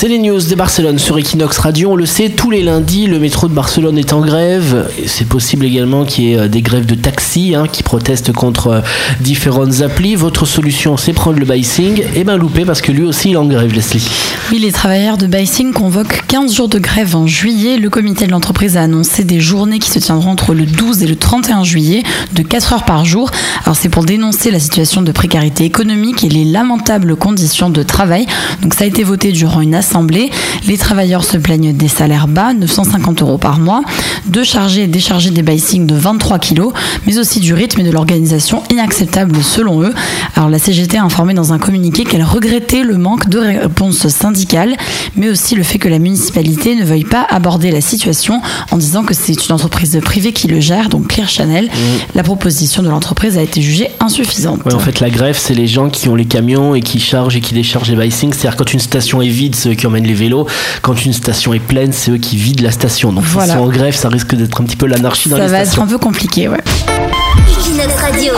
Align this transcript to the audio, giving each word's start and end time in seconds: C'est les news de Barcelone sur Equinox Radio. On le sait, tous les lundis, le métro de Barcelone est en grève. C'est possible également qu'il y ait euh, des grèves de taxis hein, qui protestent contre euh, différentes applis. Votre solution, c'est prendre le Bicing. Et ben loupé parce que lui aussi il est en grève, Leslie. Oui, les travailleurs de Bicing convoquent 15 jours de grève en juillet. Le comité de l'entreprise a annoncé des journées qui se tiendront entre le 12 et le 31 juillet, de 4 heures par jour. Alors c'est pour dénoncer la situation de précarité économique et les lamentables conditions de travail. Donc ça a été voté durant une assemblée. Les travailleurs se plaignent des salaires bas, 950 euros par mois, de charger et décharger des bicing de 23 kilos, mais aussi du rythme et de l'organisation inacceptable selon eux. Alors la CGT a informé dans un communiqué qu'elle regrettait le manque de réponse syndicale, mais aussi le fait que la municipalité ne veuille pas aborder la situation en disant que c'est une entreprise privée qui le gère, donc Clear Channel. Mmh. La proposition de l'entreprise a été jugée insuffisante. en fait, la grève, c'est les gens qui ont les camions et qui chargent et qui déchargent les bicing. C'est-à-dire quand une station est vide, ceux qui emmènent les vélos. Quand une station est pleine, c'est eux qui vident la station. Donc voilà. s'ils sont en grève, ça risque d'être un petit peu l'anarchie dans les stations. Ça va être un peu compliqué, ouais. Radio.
C'est 0.00 0.06
les 0.06 0.20
news 0.20 0.40
de 0.40 0.54
Barcelone 0.54 0.96
sur 0.96 1.18
Equinox 1.18 1.58
Radio. 1.58 1.90
On 1.90 1.96
le 1.96 2.06
sait, 2.06 2.28
tous 2.28 2.52
les 2.52 2.62
lundis, 2.62 3.08
le 3.08 3.18
métro 3.18 3.48
de 3.48 3.52
Barcelone 3.52 3.98
est 3.98 4.12
en 4.12 4.20
grève. 4.20 4.88
C'est 5.08 5.26
possible 5.26 5.66
également 5.66 6.04
qu'il 6.04 6.24
y 6.24 6.34
ait 6.34 6.38
euh, 6.38 6.46
des 6.46 6.62
grèves 6.62 6.86
de 6.86 6.94
taxis 6.94 7.56
hein, 7.56 7.64
qui 7.66 7.82
protestent 7.82 8.32
contre 8.32 8.68
euh, 8.68 8.80
différentes 9.20 9.80
applis. 9.80 10.14
Votre 10.14 10.46
solution, 10.46 10.96
c'est 10.96 11.12
prendre 11.12 11.40
le 11.40 11.44
Bicing. 11.44 12.04
Et 12.14 12.22
ben 12.22 12.36
loupé 12.36 12.64
parce 12.64 12.80
que 12.80 12.92
lui 12.92 13.02
aussi 13.02 13.30
il 13.30 13.32
est 13.32 13.38
en 13.38 13.46
grève, 13.46 13.74
Leslie. 13.74 14.08
Oui, 14.52 14.60
les 14.60 14.70
travailleurs 14.70 15.18
de 15.18 15.26
Bicing 15.26 15.72
convoquent 15.72 16.22
15 16.28 16.54
jours 16.54 16.68
de 16.68 16.78
grève 16.78 17.16
en 17.16 17.26
juillet. 17.26 17.76
Le 17.76 17.90
comité 17.90 18.28
de 18.28 18.30
l'entreprise 18.30 18.76
a 18.76 18.82
annoncé 18.82 19.24
des 19.24 19.40
journées 19.40 19.80
qui 19.80 19.90
se 19.90 19.98
tiendront 19.98 20.30
entre 20.30 20.54
le 20.54 20.64
12 20.64 21.02
et 21.02 21.08
le 21.08 21.16
31 21.16 21.64
juillet, 21.64 22.04
de 22.34 22.44
4 22.44 22.72
heures 22.72 22.84
par 22.84 23.04
jour. 23.04 23.32
Alors 23.64 23.74
c'est 23.74 23.88
pour 23.88 24.04
dénoncer 24.04 24.52
la 24.52 24.60
situation 24.60 25.02
de 25.02 25.10
précarité 25.10 25.64
économique 25.64 26.22
et 26.22 26.28
les 26.28 26.44
lamentables 26.44 27.16
conditions 27.16 27.68
de 27.68 27.82
travail. 27.82 28.26
Donc 28.62 28.74
ça 28.74 28.84
a 28.84 28.86
été 28.86 29.02
voté 29.02 29.32
durant 29.32 29.60
une 29.60 29.74
assemblée. 29.74 29.87
Les 30.66 30.76
travailleurs 30.76 31.24
se 31.24 31.36
plaignent 31.36 31.72
des 31.72 31.88
salaires 31.88 32.28
bas, 32.28 32.52
950 32.52 33.22
euros 33.22 33.38
par 33.38 33.58
mois, 33.58 33.82
de 34.26 34.42
charger 34.42 34.82
et 34.82 34.86
décharger 34.86 35.30
des 35.30 35.42
bicing 35.42 35.86
de 35.86 35.94
23 35.94 36.38
kilos, 36.38 36.72
mais 37.06 37.18
aussi 37.18 37.40
du 37.40 37.54
rythme 37.54 37.80
et 37.80 37.84
de 37.84 37.90
l'organisation 37.90 38.62
inacceptable 38.70 39.36
selon 39.42 39.82
eux. 39.82 39.94
Alors 40.36 40.50
la 40.50 40.58
CGT 40.58 40.98
a 40.98 41.04
informé 41.04 41.34
dans 41.34 41.52
un 41.52 41.58
communiqué 41.58 42.04
qu'elle 42.04 42.22
regrettait 42.22 42.82
le 42.82 42.98
manque 42.98 43.28
de 43.28 43.38
réponse 43.38 44.08
syndicale, 44.08 44.76
mais 45.16 45.28
aussi 45.30 45.54
le 45.54 45.62
fait 45.62 45.78
que 45.78 45.88
la 45.88 45.98
municipalité 45.98 46.74
ne 46.74 46.84
veuille 46.84 47.04
pas 47.04 47.26
aborder 47.28 47.70
la 47.70 47.80
situation 47.80 48.40
en 48.70 48.76
disant 48.76 49.04
que 49.04 49.14
c'est 49.14 49.48
une 49.48 49.54
entreprise 49.54 49.98
privée 50.02 50.32
qui 50.32 50.48
le 50.48 50.60
gère, 50.60 50.88
donc 50.88 51.08
Clear 51.08 51.28
Channel. 51.28 51.66
Mmh. 51.66 51.78
La 52.14 52.22
proposition 52.22 52.82
de 52.82 52.88
l'entreprise 52.88 53.38
a 53.38 53.42
été 53.42 53.62
jugée 53.62 53.90
insuffisante. 54.00 54.60
en 54.72 54.78
fait, 54.78 55.00
la 55.00 55.10
grève, 55.10 55.38
c'est 55.38 55.54
les 55.54 55.66
gens 55.66 55.88
qui 55.88 56.08
ont 56.08 56.14
les 56.14 56.26
camions 56.26 56.74
et 56.74 56.80
qui 56.80 57.00
chargent 57.00 57.36
et 57.36 57.40
qui 57.40 57.54
déchargent 57.54 57.90
les 57.90 57.96
bicing. 57.96 58.32
C'est-à-dire 58.32 58.56
quand 58.56 58.72
une 58.72 58.80
station 58.80 59.22
est 59.22 59.28
vide, 59.28 59.54
ceux 59.54 59.74
qui 59.78 59.86
emmènent 59.86 60.06
les 60.06 60.14
vélos. 60.14 60.46
Quand 60.82 61.04
une 61.04 61.12
station 61.14 61.54
est 61.54 61.58
pleine, 61.58 61.92
c'est 61.92 62.10
eux 62.10 62.18
qui 62.18 62.36
vident 62.36 62.62
la 62.62 62.70
station. 62.70 63.12
Donc 63.12 63.24
voilà. 63.24 63.54
s'ils 63.54 63.56
sont 63.56 63.64
en 63.64 63.70
grève, 63.70 63.94
ça 63.94 64.08
risque 64.08 64.34
d'être 64.34 64.60
un 64.60 64.64
petit 64.64 64.76
peu 64.76 64.86
l'anarchie 64.86 65.28
dans 65.30 65.36
les 65.36 65.48
stations. 65.48 65.64
Ça 65.64 65.64
va 65.64 65.72
être 65.72 65.82
un 65.82 65.86
peu 65.86 65.98
compliqué, 65.98 66.48
ouais. 66.48 66.58
Radio. 68.00 68.32